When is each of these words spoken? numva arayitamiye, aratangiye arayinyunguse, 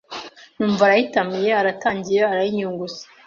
numva 0.57 0.81
arayitamiye, 0.87 1.49
aratangiye 1.61 2.21
arayinyunguse, 2.31 3.03